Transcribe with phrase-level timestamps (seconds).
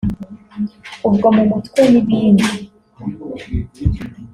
[1.07, 2.49] ubwo mu mutwe n’ibindi